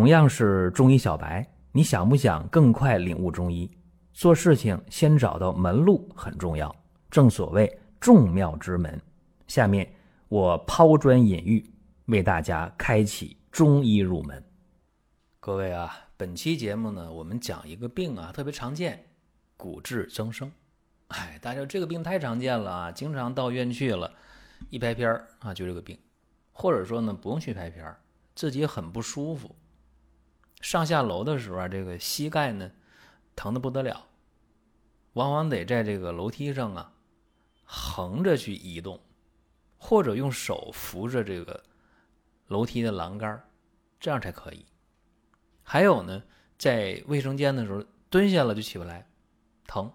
[0.00, 3.70] 同样是中医小白，你想不想更快领悟中医？
[4.14, 6.74] 做事情先找到门路很重要，
[7.10, 8.98] 正所谓众妙之门。
[9.46, 9.86] 下面
[10.30, 11.70] 我抛砖引玉，
[12.06, 14.42] 为大家开启中医入门。
[15.38, 19.04] 各位啊，本期节目呢，我们讲一个病啊，特别常见，
[19.58, 20.50] 骨质增生。
[21.08, 24.10] 哎，大家这个病太常见了啊，经常到医院去了，
[24.70, 25.98] 一拍片儿啊，就这个病，
[26.52, 28.00] 或者说呢，不用去拍片儿，
[28.34, 29.54] 自己很不舒服。
[30.60, 32.70] 上下楼的时候啊，这个膝盖呢
[33.34, 34.06] 疼的不得了，
[35.14, 36.92] 往往得在这个楼梯上啊
[37.64, 39.00] 横着去移动，
[39.78, 41.62] 或者用手扶着这个
[42.48, 43.42] 楼梯的栏杆
[43.98, 44.66] 这样才可以。
[45.62, 46.22] 还有呢，
[46.58, 49.06] 在卫生间的时候蹲下了就起不来，
[49.66, 49.90] 疼。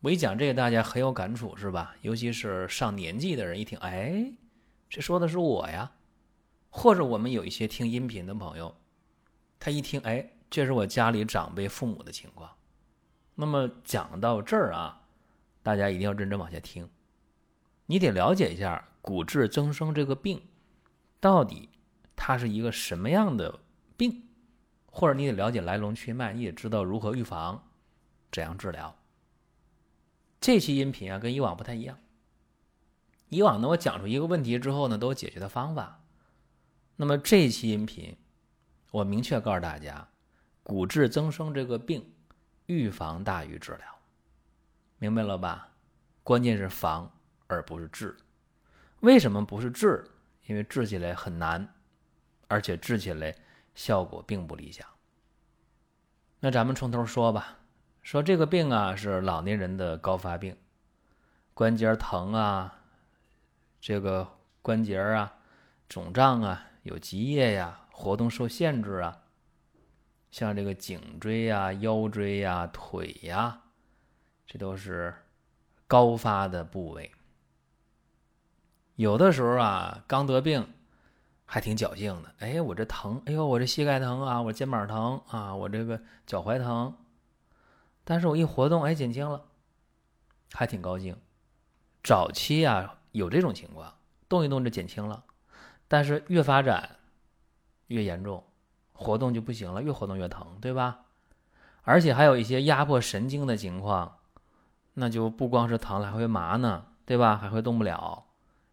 [0.00, 1.94] 我一讲这个，大家很有感触，是吧？
[2.00, 4.32] 尤其是上年纪的人一听，哎，
[4.88, 5.92] 这说的是我呀，
[6.70, 8.74] 或者我们有一些听音频的朋友。
[9.60, 12.50] 他一听，哎，这是我家里长辈父母的情况。
[13.34, 15.02] 那么讲到这儿啊，
[15.62, 16.88] 大家一定要认真往下听。
[17.84, 20.40] 你得了解一下骨质增生这个病，
[21.20, 21.68] 到底
[22.16, 23.60] 它是一个什么样的
[23.98, 24.30] 病，
[24.86, 27.62] 或者你得了解来龙去脉，你也知道如何预防，
[28.32, 28.96] 怎样治疗。
[30.40, 31.98] 这期音频啊，跟以往不太一样。
[33.28, 36.02] 以往呢，我讲出一个问题之后呢，都有解决的方法。
[36.96, 38.16] 那么这期音频。
[38.90, 40.06] 我明确告诉大家，
[40.62, 42.04] 骨质增生这个病，
[42.66, 43.86] 预防大于治疗，
[44.98, 45.68] 明白了吧？
[46.22, 47.10] 关键是防
[47.46, 48.16] 而不是治。
[49.00, 50.04] 为什么不是治？
[50.46, 51.66] 因为治起来很难，
[52.48, 53.34] 而且治起来
[53.74, 54.86] 效果并不理想。
[56.40, 57.58] 那咱们从头说吧，
[58.02, 60.56] 说这个病啊是老年人的高发病，
[61.54, 62.74] 关节疼啊，
[63.80, 64.28] 这个
[64.62, 65.32] 关节啊
[65.88, 67.79] 肿胀啊，有积液呀。
[68.00, 69.24] 活动受限制啊，
[70.30, 73.60] 像这个颈椎呀、腰椎呀、腿呀，
[74.46, 75.14] 这都是
[75.86, 77.12] 高发的部位。
[78.96, 80.66] 有的时候啊，刚得病
[81.44, 86.96] 还挺侥幸的，哎，我这疼，哎呦，我这膝盖疼啊，我肩膀疼啊，我这个脚踝疼，
[88.02, 89.44] 但是我一活动，哎，减轻了，
[90.52, 91.14] 还挺高兴。
[92.02, 93.94] 早期啊，有这种情况，
[94.26, 95.22] 动一动就减轻了，
[95.86, 96.96] 但是越发展。
[97.90, 98.44] 越严重，
[98.92, 101.00] 活动就不行了，越活动越疼，对吧？
[101.82, 104.18] 而且还有一些压迫神经的情况，
[104.94, 107.36] 那就不光是疼了，还会麻呢，对吧？
[107.36, 108.26] 还会动不了。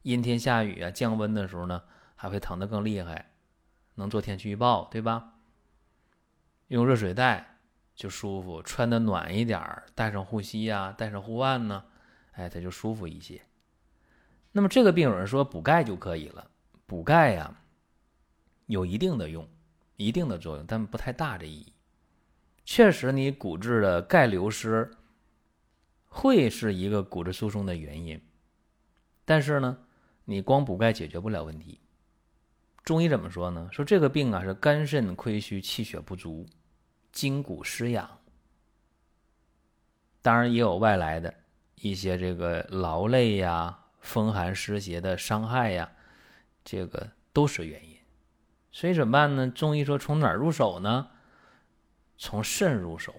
[0.04, 1.82] 阴天下雨啊，降温的时候呢，
[2.16, 3.32] 还会疼得更厉害。
[3.96, 5.34] 能做天气预报，对吧？
[6.68, 7.58] 用热水袋
[7.96, 11.86] 就舒服，穿的暖一点儿，戴上护膝呀，戴上护腕呢，
[12.34, 13.42] 哎，它就舒服一些。
[14.52, 16.52] 那么这个病有人说补钙就可以了，
[16.86, 17.56] 补钙呀。
[18.68, 19.46] 有一定的用，
[19.96, 21.74] 一定的作用，但不太大的意义。
[22.64, 24.92] 确实，你骨质的钙流失
[26.10, 28.22] 会是一个骨质疏松的原因，
[29.26, 29.78] 但是呢，
[30.26, 31.80] 你光补钙解决不了问题。
[32.84, 33.70] 中医怎么说呢？
[33.72, 36.46] 说这个病啊是肝肾亏虚、气血不足、
[37.12, 38.20] 筋骨失养。
[40.22, 41.34] 当然，也有外来的
[41.76, 45.92] 一些这个劳累呀、风寒湿邪的伤害呀，
[46.66, 47.97] 这个都是原因。
[48.72, 49.50] 所以怎么办呢？
[49.50, 51.10] 中医说从哪儿入手呢？
[52.18, 53.14] 从肾入手，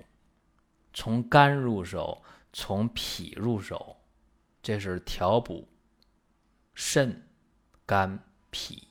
[0.92, 2.22] 从肝入手，
[2.52, 3.96] 从脾入手，
[4.62, 5.68] 这是调补
[6.74, 7.28] 肾、
[7.86, 8.18] 肝、
[8.50, 8.88] 脾。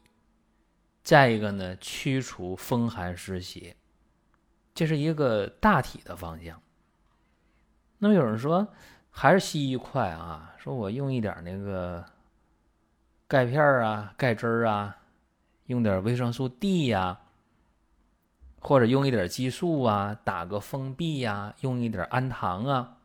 [1.03, 3.75] 再一个呢，驱除风寒湿邪，
[4.73, 6.61] 这是一个大体的方向。
[7.97, 8.67] 那么有人说，
[9.09, 10.53] 还是西医快啊？
[10.57, 12.05] 说我用一点那个
[13.27, 14.97] 钙片啊、钙汁啊。
[15.67, 17.19] 用点维生素 D 呀，
[18.59, 22.97] 或者用一点激素啊，打个封闭呀，用一点氨糖啊，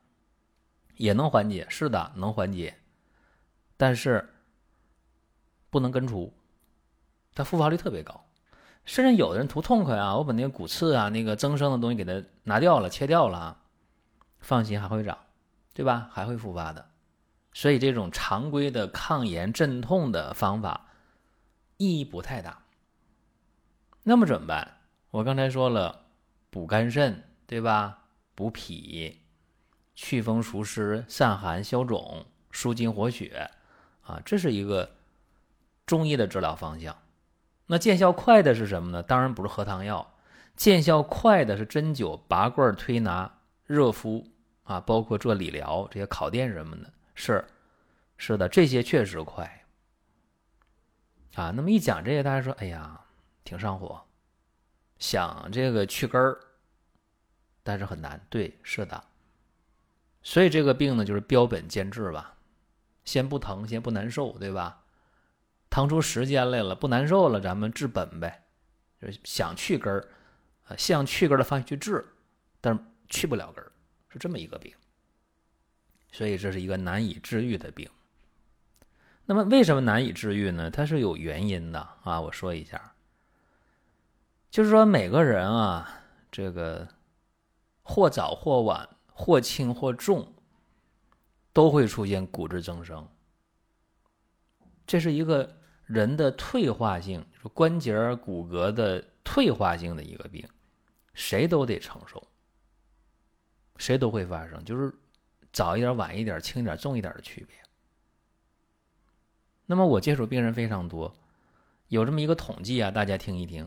[0.97, 1.67] 也能缓解。
[1.69, 2.77] 是的，能缓解，
[3.77, 4.28] 但是
[5.71, 6.32] 不能根除，
[7.35, 8.25] 它复发率特别高。
[8.85, 13.61] 甚至有的人图痛快啊，我把那个骨刺啊，那个增生的东西给它拿掉了，切掉了啊，
[14.38, 15.19] 放心还会长，
[15.75, 16.08] 对吧？
[16.12, 16.88] 还会复发的。
[17.53, 20.87] 所以这种常规的抗炎镇痛的方法。
[21.82, 22.62] 意义不太大。
[24.05, 24.76] 那么怎么办？
[25.11, 26.06] 我刚才说了，
[26.49, 28.05] 补肝肾，对吧？
[28.37, 29.19] 补脾，
[29.96, 33.50] 祛风除湿、散寒消肿、舒筋活血，
[34.02, 34.96] 啊，这是一个
[35.84, 36.96] 中医的治疗方向。
[37.67, 39.02] 那见效快的是什么呢？
[39.02, 40.14] 当然不是喝汤药，
[40.55, 44.25] 见效快的是针灸、拔罐、推拿、热敷
[44.62, 46.93] 啊，包括做理疗、这些烤电什么的。
[47.14, 47.44] 是，
[48.17, 49.62] 是的，这些确实快。
[51.34, 53.00] 啊，那么一讲这个，大家说，哎呀，
[53.44, 54.05] 挺上火，
[54.99, 56.38] 想这个去根儿，
[57.62, 58.25] 但是很难。
[58.29, 59.02] 对，是的。
[60.23, 62.37] 所以这个病呢，就是标本兼治吧，
[63.05, 64.84] 先不疼，先不难受，对吧？
[65.70, 68.44] 腾出时间来了，不难受了，咱们治本呗，
[69.00, 70.06] 就是想去根儿，
[70.64, 72.06] 啊，向去根儿的方向去治，
[72.61, 73.73] 但是去不了根儿，
[74.11, 74.73] 是这么一个病。
[76.12, 77.90] 所以这是一个难以治愈的病。
[79.26, 80.70] 那么为什么难以治愈呢？
[80.70, 82.94] 它是有原因的啊，我说一下，
[84.50, 85.88] 就是说每个人啊，
[86.30, 86.88] 这个
[87.82, 88.88] 或早或晚。
[89.14, 90.32] 或轻或重，
[91.52, 93.06] 都会出现骨质增生。
[94.86, 100.48] 这是一个人的退化性，就是关节骨骼的退化性的一个病，
[101.12, 102.26] 谁都得承受，
[103.76, 104.92] 谁都会发生，就是
[105.52, 107.56] 早一点、晚一点、轻一点、重一点的区别。
[109.72, 111.16] 那么我接触病人非常多，
[111.88, 113.66] 有这么一个统计啊，大家听一听：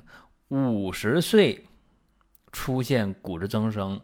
[0.49, 1.65] 五十岁
[2.51, 3.99] 出现骨质增生。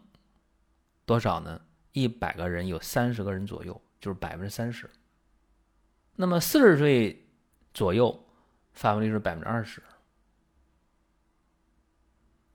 [1.06, 1.60] 多少呢？
[1.92, 4.90] 一百个人有三十个人左右，就是百分之三十。
[6.16, 7.24] 那么四十岁
[7.72, 8.26] 左右，
[8.72, 9.80] 发病率是百分之二十。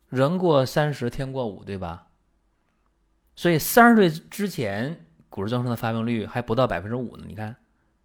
[0.09, 2.09] 人过三十天过五，对吧？
[3.33, 7.23] 所以三十岁之前骨质增生的发病率还不到百分之五呢。
[7.25, 7.55] 你看，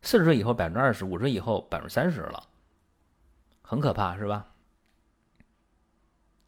[0.02, 2.49] 四十岁以后百分之二十五，十岁以后百分之三十了，
[3.62, 4.46] 很可怕，是吧？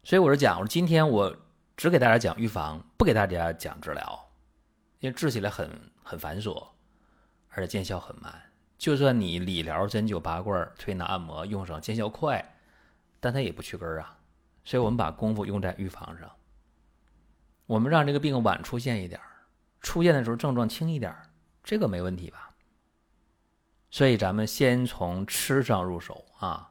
[0.03, 1.35] 所以我是讲，我说今天我。
[1.77, 4.29] 只给大家讲预防，不给大家讲治疗，
[5.01, 5.69] 因为治起来很
[6.01, 6.69] 很繁琐，
[7.49, 8.33] 而且见效很慢。
[8.77, 12.55] 就算你理疗、针灸、拔罐、推拿、按摩用上，见效快，
[13.19, 14.17] 但它也不去根啊。
[14.63, 16.31] 所以我们把功夫用在预防上，
[17.65, 19.19] 我们让这个病晚出现一点
[19.81, 21.13] 出现的时候症状轻一点
[21.61, 22.54] 这个没问题吧？
[23.95, 26.69] 所以咱们先从吃上入手啊，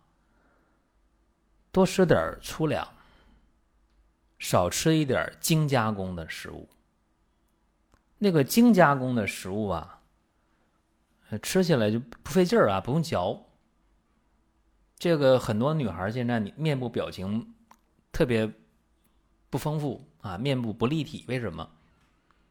[1.73, 2.87] 多吃点粗粮。
[4.39, 6.69] 少吃一点精加工的食物。
[8.19, 10.03] 那个精加工的食物啊，
[11.41, 13.47] 吃起来就不费劲儿啊，不用嚼。
[14.99, 17.55] 这个很多女孩现在你面部表情
[18.13, 18.53] 特别
[19.49, 21.67] 不丰富啊，面部不立体，为什么？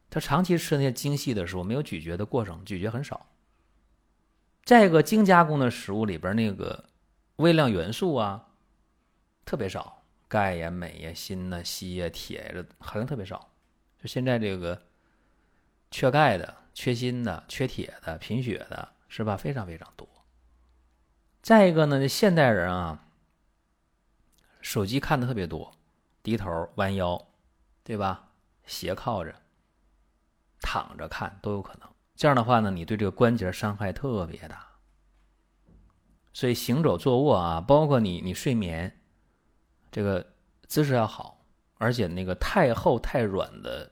[0.09, 3.23] 她长期吃那些精细的食物，没有咀嚼的过程，咀嚼很少。
[4.63, 6.85] 再一个，精加工的食物里边那个
[7.37, 8.47] 微量元素啊，
[9.45, 10.01] 特别少。
[10.27, 13.51] 钙呀、镁呀、锌呐、硒呀、铁呀，好像特别少。
[14.01, 14.81] 就现在这个
[15.91, 19.37] 缺钙的、缺锌的、缺铁的、贫血的，是吧？
[19.37, 20.07] 非常非常多。
[21.43, 23.05] 再一个呢，现代人啊，
[24.59, 25.71] 手机看的特别多，
[26.23, 27.27] 低头、弯腰，
[27.83, 28.31] 对吧？
[28.65, 29.35] 斜靠着、
[30.61, 31.92] 躺着看都有可能。
[32.15, 34.67] 这样的话呢，你对这个关节伤害特别大。
[36.33, 38.99] 所以行走、坐卧啊，包括你你睡眠。
[39.91, 40.25] 这个
[40.65, 41.45] 姿势要好，
[41.75, 43.91] 而且那个太厚太软的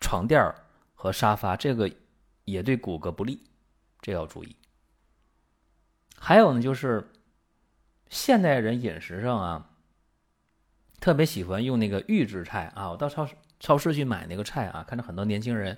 [0.00, 0.54] 床垫
[0.94, 1.90] 和沙发，这个
[2.44, 3.42] 也对骨骼不利，
[4.00, 4.56] 这要注意。
[6.16, 7.10] 还有呢，就是
[8.08, 9.70] 现代人饮食上啊，
[11.00, 12.90] 特别喜欢用那个预制菜啊。
[12.90, 15.76] 我到超市超市去买那个菜啊，看到很多年轻人，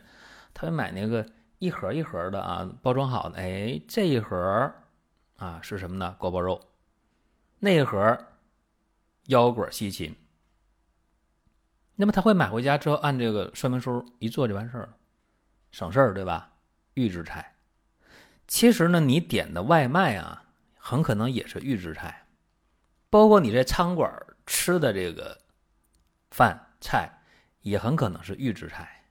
[0.52, 1.26] 他们买那个
[1.58, 3.38] 一盒一盒的啊，包装好的。
[3.38, 4.72] 哎，这一盒
[5.36, 6.14] 啊是什么呢？
[6.18, 6.60] 锅包肉，
[7.58, 8.18] 那一盒。
[9.28, 10.14] 腰果西芹，
[11.96, 14.96] 那么他会买回家之后按这个说明书一做就完事儿了，
[15.72, 16.52] 省事儿对吧？
[16.94, 17.56] 预制菜，
[18.46, 20.44] 其实呢，你点的外卖啊，
[20.76, 22.28] 很可能也是预制菜，
[23.10, 24.08] 包括你在餐馆
[24.46, 25.36] 吃的这个
[26.30, 27.10] 饭菜，
[27.62, 29.08] 也很可能是预制菜。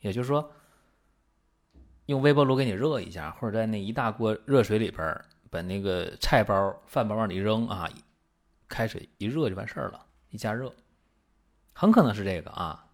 [0.00, 0.52] 也就是说，
[2.06, 7.88] 用微波炉给你热一下，或者在那一大锅热水里边把那个菜包、饭包往里扔啊。
[8.66, 10.74] 开水一热就完事儿了，一加热，
[11.74, 12.86] 很可能是这个啊。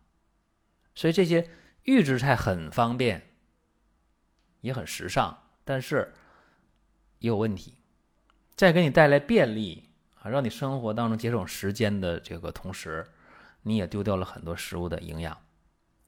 [0.94, 1.48] 所以这些
[1.84, 3.30] 预制菜很方便，
[4.60, 6.12] 也很时尚，但是
[7.20, 7.78] 也有问题。
[8.54, 9.88] 在给你带来便利
[10.20, 13.06] 啊，让你生活当中节省时间的这个同时，
[13.62, 15.40] 你也丢掉了很多食物的营养。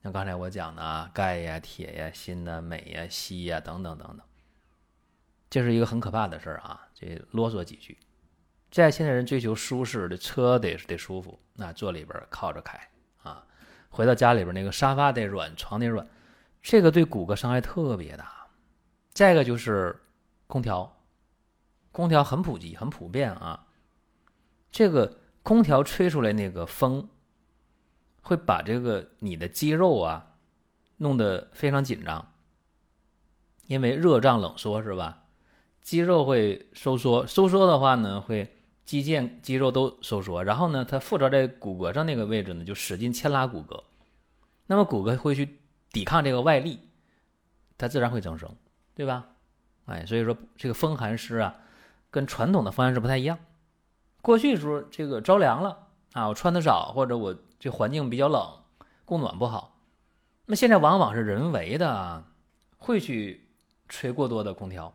[0.03, 4.19] 像刚才我讲的啊，钙呀、铁呀、锌呐、镁呀、硒呀等等等等，
[5.49, 6.85] 这是一个很可怕的事儿啊。
[6.93, 7.97] 这啰嗦几句。
[8.69, 12.77] 在现代人追求舒适的车得得舒服，那坐里边靠着开
[13.21, 13.45] 啊，
[13.89, 16.05] 回到家里边那个沙发得软，床得软，
[16.61, 18.47] 这个对骨骼伤害特别大。
[19.13, 20.01] 再一个就是
[20.47, 21.01] 空调，
[21.93, 23.67] 空调很普及很普遍啊，
[24.69, 27.07] 这个空调吹出来那个风，
[28.23, 30.33] 会把这个你的肌肉啊
[30.97, 32.33] 弄得非常紧张，
[33.67, 35.25] 因为热胀冷缩是吧？
[35.83, 38.57] 肌肉会收缩，收缩的话呢会。
[38.85, 43.81] 肌腱、肌肉都收缩，然后呢，它附着在骨骼上那个位置呢，就使劲牵拉骨骼，
[44.67, 45.57] 那么骨骼会去
[45.93, 46.81] 抵抗这个外力，
[47.77, 48.53] 它自然会增生，
[48.93, 49.25] 对吧？
[49.85, 51.55] 哎，所以说这个风寒湿啊，
[52.11, 53.39] 跟传统的风寒湿不太一样。
[54.21, 58.63] 过去时候这个着凉了啊，我穿的少，或者我这环境比较冷，
[59.05, 59.77] 供暖不好，
[60.45, 62.23] 那现在往往是人为的
[62.77, 63.49] 会去
[63.87, 64.93] 吹过多的空调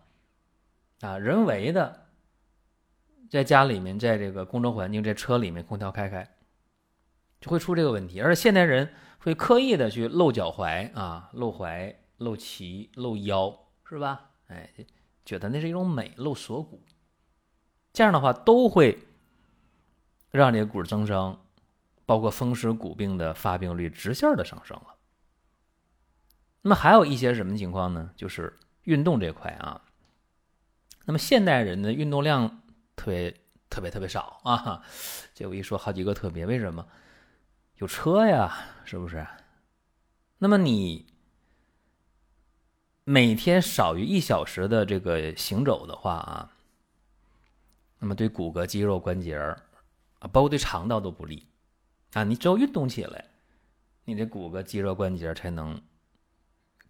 [1.00, 2.06] 啊，人为的。
[3.30, 6.26] 在家里面，在这个工作环境，在车里面空调开开，
[7.42, 8.22] 就会出这个问题。
[8.22, 14.30] 而现代人会刻意的去露脚踝啊，露踝、露脐、露腰，是吧？
[14.46, 14.72] 哎，
[15.26, 16.82] 觉得那是一种美，露锁骨。
[17.92, 18.98] 这样的话，都会
[20.30, 21.38] 让这个骨增生，
[22.06, 24.94] 包括风湿骨病的发病率直线的上升了。
[26.62, 28.10] 那么还有一些什么情况呢？
[28.16, 29.82] 就是运动这块啊。
[31.04, 32.62] 那么现代人的运动量。
[32.98, 33.32] 特别
[33.70, 34.82] 特别特别少啊！
[35.32, 36.84] 这我一说好几个特别，为什么？
[37.76, 38.52] 有车呀，
[38.84, 39.24] 是不是？
[40.38, 41.06] 那么你
[43.04, 46.50] 每天少于一小时的这个行走的话啊，
[48.00, 49.38] 那么对骨骼、肌肉、关节
[50.18, 51.48] 啊，包括对肠道都不利
[52.12, 52.24] 啊。
[52.24, 53.24] 你只有运动起来，
[54.04, 55.82] 你的骨骼、肌肉、关节才能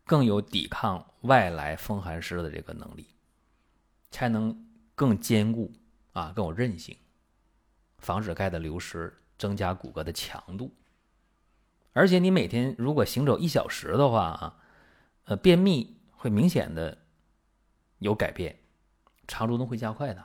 [0.04, 3.06] 更有抵抗外来风寒湿的这个能力，
[4.10, 5.72] 才能更坚固。
[6.14, 6.96] 啊，更有韧性，
[7.98, 10.74] 防止钙的流失，增加骨骼的强度。
[11.92, 14.56] 而且你每天如果行走一小时的话啊，
[15.26, 16.98] 呃，便秘会明显的
[17.98, 18.58] 有改变，
[19.28, 20.24] 肠蠕动会加快的。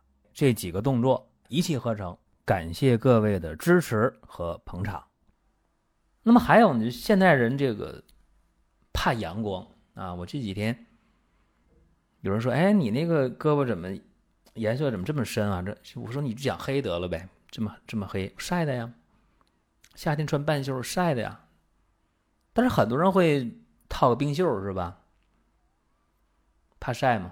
[0.41, 5.05] 这几个动作一气呵成，感谢各位的支持和捧场。
[6.23, 8.03] 那么还有呢，现代人这个
[8.91, 10.87] 怕阳光啊，我这几天。
[12.21, 13.87] 有人说：“哎，你那个胳膊怎么
[14.55, 18.91] 颜色怎么这么深啊？”这我说：“你就讲黑得了呗，这么这么黑，晒的呀。
[19.93, 21.39] 夏天穿半袖晒的呀。
[22.51, 25.01] 但是很多人会套个冰袖是吧？
[26.79, 27.31] 怕晒吗。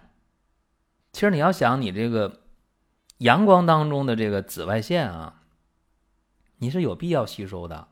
[1.11, 2.43] 其实你要想，你这个
[3.19, 5.41] 阳光当中的这个紫外线啊，
[6.57, 7.87] 你是有必要吸收的。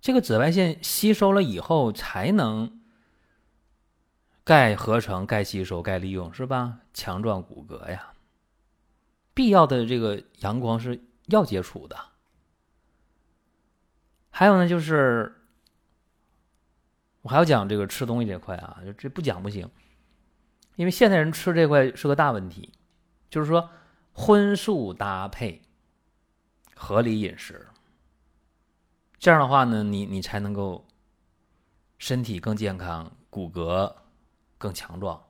[0.00, 2.80] 这个紫外线吸收了以后才能。”
[4.44, 6.80] 钙合成、钙吸收、钙利用是吧？
[6.92, 8.12] 强壮骨骼呀。
[9.32, 11.96] 必要的这个阳光是要接触的。
[14.28, 15.34] 还有呢，就是
[17.22, 19.66] 我还要讲这个吃东西这块啊，这不讲不行，
[20.76, 22.70] 因为现代人吃这块是个大问题，
[23.34, 23.68] 就是说
[24.12, 25.60] 荤素搭配、
[26.76, 27.66] 合理饮食，
[29.18, 30.86] 这样的话呢，你你才能够
[31.98, 33.92] 身体更健康，骨骼。
[34.56, 35.20] 更强壮。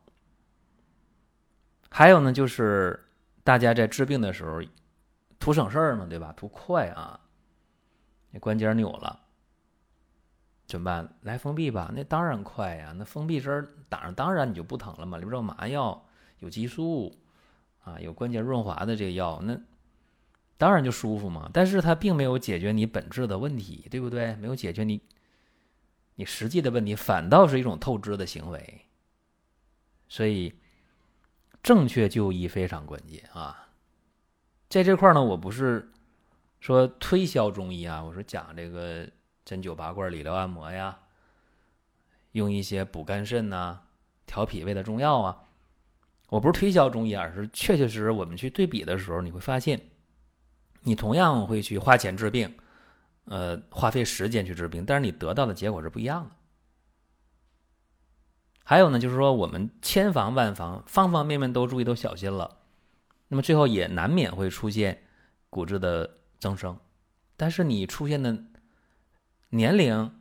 [1.91, 3.09] 还有呢，就是
[3.43, 4.63] 大家在治病的时候
[5.41, 6.33] 图省事儿嘛，对吧？
[6.37, 7.19] 图快啊！
[8.31, 9.19] 那关节扭了，
[10.69, 11.17] 怎么办？
[11.23, 12.95] 来封闭吧，那当然快呀。
[12.97, 15.17] 那封闭针打上，当然你就不疼了嘛。
[15.19, 16.07] 里边有麻药，
[16.39, 17.19] 有激素
[17.85, 19.61] 啊，有关节润滑的这个药，那
[20.57, 21.51] 当然就舒服嘛。
[21.53, 24.35] 但是它并没有解决你本质的问题，对不对？
[24.37, 25.01] 没有解决你
[26.15, 28.81] 你实际的问题，反倒是一种透支的行为。
[30.09, 30.55] 所以，
[31.63, 33.69] 正确就医非常关键啊！
[34.69, 35.93] 在这块呢，我不是
[36.61, 39.09] 说推销中医啊，我说讲这个
[39.45, 40.99] 针灸、拔罐、理疗、按摩呀，
[42.33, 43.83] 用一些补肝肾呐、
[44.27, 45.43] 调脾胃的中药啊。
[46.35, 49.81] 我不是推销中医，而是确确实实我们去对比的时候，你会发现，
[50.81, 52.53] 你同样会去花钱治病，
[53.27, 56.31] 呃，花费时间去治病，但是你得到的结果是不一样的。
[58.65, 62.57] 还有呢，就是说我们千防万防，方方面面都注意都小心了，
[63.29, 65.05] 那么最后也难免会出现
[65.49, 66.77] 骨质的增生。
[67.37, 68.37] 但是你出现的
[69.51, 70.21] 年龄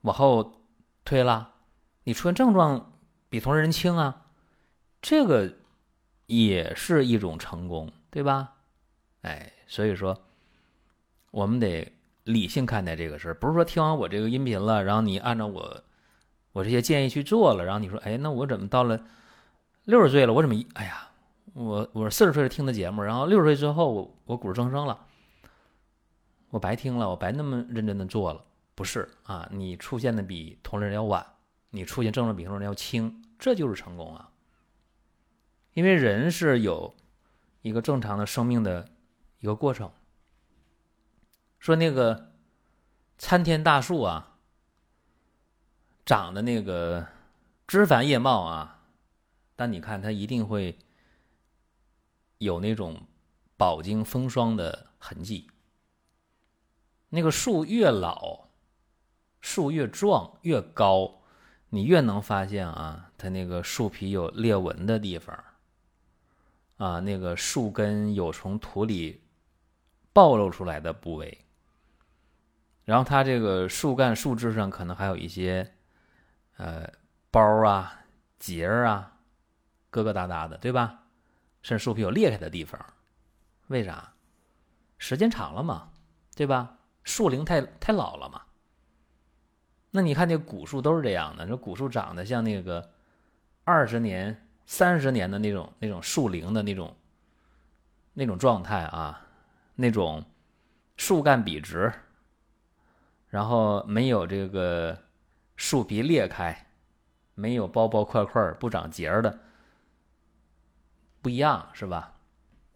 [0.00, 0.62] 往后
[1.04, 1.52] 推了，
[2.04, 4.25] 你出现症状比同龄人轻啊，
[5.08, 5.48] 这个
[6.26, 8.54] 也是一种成功，对吧？
[9.22, 10.20] 哎，所以说
[11.30, 11.92] 我们得
[12.24, 15.84] 理性看待这个事儿，不是说听完我这个音频了，然后你按照我。
[16.50, 18.98] 我这些建议去做了，然后你说，哎，那我怎么到了
[19.84, 21.10] 六十岁了，我怎么，哎呀，
[21.52, 24.98] 我我四十岁听的节目，然后六十岁之后我我骨质增生了，
[26.48, 28.42] 我白听了，我白那么认真的做了，
[28.74, 29.46] 不是啊？
[29.52, 31.24] 你出现的比同龄人要晚，
[31.70, 34.30] 你出现症状比同龄人要轻，这就是成功啊！
[35.76, 36.96] 因为人是有
[37.60, 38.88] 一个正常的生命的
[39.40, 39.92] 一个过程。
[41.58, 42.32] 说那个
[43.18, 44.38] 参天大树啊，
[46.06, 47.06] 长的那个
[47.66, 48.84] 枝繁叶茂啊，
[49.54, 50.78] 但你看它一定会
[52.38, 53.02] 有那种
[53.58, 55.50] 饱经风霜的痕迹。
[57.10, 58.48] 那个树越老，
[59.42, 61.20] 树越壮越高，
[61.68, 65.38] 你越能发现啊，它那个树皮有裂纹的地方。
[66.76, 69.22] 啊，那个树根有从土里
[70.12, 71.46] 暴露出来的部位，
[72.84, 75.74] 然后它这个树干、树枝上可能还有一些
[76.58, 76.86] 呃
[77.30, 78.04] 包啊、
[78.38, 79.16] 节儿啊，
[79.90, 81.04] 疙疙瘩瘩的，对吧？
[81.62, 82.78] 甚至树皮有裂开的地方，
[83.68, 84.12] 为啥？
[84.98, 85.90] 时间长了嘛，
[86.34, 86.76] 对吧？
[87.04, 88.42] 树龄太太老了嘛。
[89.92, 92.90] 那你看那古树都是这样的，这古树长得像那个
[93.64, 94.42] 二十年。
[94.66, 96.94] 三十年的那种那种树龄的那种
[98.12, 99.26] 那种状态啊，
[99.76, 100.24] 那种
[100.96, 101.92] 树干笔直，
[103.28, 104.98] 然后没有这个
[105.54, 106.66] 树皮裂开，
[107.34, 109.38] 没有包包块块不长节的，
[111.22, 112.14] 不一样是吧？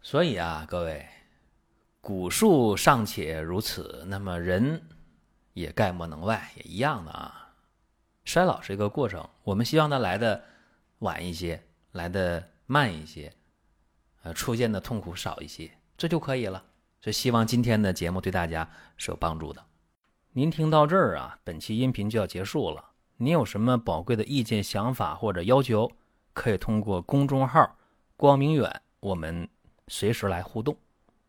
[0.01, 1.05] 所以啊，各位，
[1.99, 4.81] 古树尚且如此，那么人
[5.53, 7.53] 也概莫能外，也一样的啊。
[8.23, 10.41] 衰老是一个过程，我们希望它来的
[10.99, 11.61] 晚一些。
[11.91, 13.33] 来的慢一些，
[14.23, 16.63] 呃，出现的痛苦少一些，这就可以了。
[17.01, 19.65] 所以希望今天的节目对大家是有帮助的。
[20.33, 22.91] 您听到这儿啊，本期音频就要结束了。
[23.17, 25.91] 您有什么宝贵的意见、想法或者要求，
[26.33, 27.77] 可以通过公众号
[28.15, 29.47] “光明远”我们
[29.87, 30.77] 随时来互动。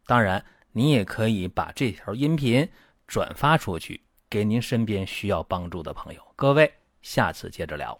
[0.06, 2.68] 当然，您也可以把这条音频
[3.06, 6.22] 转发出去，给您身边需要帮助的朋友。
[6.36, 6.72] 各位，
[7.02, 7.98] 下次接着聊。